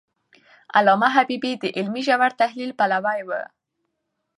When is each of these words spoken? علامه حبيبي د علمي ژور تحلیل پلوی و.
علامه 0.77 1.07
حبيبي 1.15 1.53
د 1.57 1.63
علمي 1.77 2.01
ژور 2.07 2.31
تحلیل 2.41 2.71
پلوی 2.79 3.19
و. 3.27 3.29